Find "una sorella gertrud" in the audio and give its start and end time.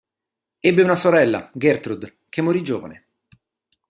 0.81-2.21